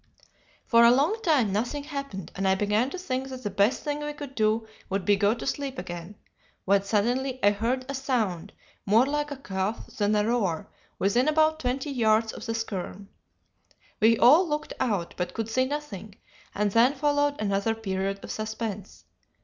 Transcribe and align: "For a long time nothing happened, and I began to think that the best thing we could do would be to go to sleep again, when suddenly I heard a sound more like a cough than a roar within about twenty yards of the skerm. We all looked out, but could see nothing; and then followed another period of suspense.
"For 0.65 0.83
a 0.83 0.89
long 0.89 1.21
time 1.21 1.53
nothing 1.53 1.83
happened, 1.83 2.31
and 2.35 2.47
I 2.47 2.55
began 2.55 2.89
to 2.89 2.97
think 2.97 3.29
that 3.29 3.43
the 3.43 3.51
best 3.51 3.83
thing 3.83 3.99
we 3.99 4.13
could 4.13 4.33
do 4.33 4.67
would 4.89 5.05
be 5.05 5.13
to 5.13 5.19
go 5.19 5.33
to 5.35 5.45
sleep 5.45 5.77
again, 5.77 6.15
when 6.65 6.81
suddenly 6.81 7.39
I 7.43 7.51
heard 7.51 7.85
a 7.87 7.93
sound 7.93 8.51
more 8.83 9.05
like 9.05 9.29
a 9.29 9.35
cough 9.37 9.85
than 9.97 10.15
a 10.15 10.25
roar 10.25 10.71
within 10.97 11.27
about 11.27 11.59
twenty 11.59 11.91
yards 11.91 12.33
of 12.33 12.47
the 12.47 12.55
skerm. 12.55 13.09
We 13.99 14.17
all 14.17 14.47
looked 14.47 14.73
out, 14.79 15.13
but 15.17 15.35
could 15.35 15.49
see 15.49 15.65
nothing; 15.65 16.15
and 16.55 16.71
then 16.71 16.95
followed 16.95 17.39
another 17.39 17.75
period 17.75 18.23
of 18.23 18.31
suspense. 18.31 19.05